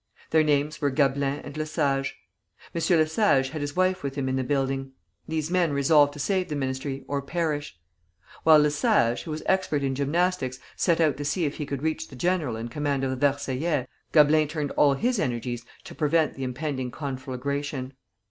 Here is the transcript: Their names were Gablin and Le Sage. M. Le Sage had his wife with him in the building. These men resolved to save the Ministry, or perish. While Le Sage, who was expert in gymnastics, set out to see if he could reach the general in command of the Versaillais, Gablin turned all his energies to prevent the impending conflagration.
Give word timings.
Their 0.31 0.41
names 0.41 0.81
were 0.81 0.89
Gablin 0.89 1.41
and 1.43 1.55
Le 1.55 1.65
Sage. 1.67 2.17
M. 2.73 2.81
Le 2.97 3.05
Sage 3.05 3.49
had 3.49 3.61
his 3.61 3.75
wife 3.75 4.01
with 4.01 4.15
him 4.15 4.27
in 4.27 4.35
the 4.35 4.43
building. 4.43 4.93
These 5.27 5.51
men 5.51 5.73
resolved 5.73 6.13
to 6.13 6.19
save 6.19 6.49
the 6.49 6.55
Ministry, 6.55 7.05
or 7.07 7.21
perish. 7.21 7.77
While 8.41 8.61
Le 8.61 8.71
Sage, 8.71 9.21
who 9.21 9.29
was 9.29 9.43
expert 9.45 9.83
in 9.83 9.93
gymnastics, 9.93 10.57
set 10.75 10.99
out 10.99 11.17
to 11.17 11.23
see 11.25 11.45
if 11.45 11.57
he 11.57 11.67
could 11.67 11.83
reach 11.83 12.07
the 12.07 12.15
general 12.15 12.55
in 12.55 12.67
command 12.69 13.03
of 13.03 13.11
the 13.11 13.15
Versaillais, 13.27 13.87
Gablin 14.11 14.47
turned 14.49 14.71
all 14.71 14.95
his 14.95 15.19
energies 15.19 15.63
to 15.83 15.93
prevent 15.93 16.33
the 16.33 16.43
impending 16.45 16.89
conflagration. 16.89 17.93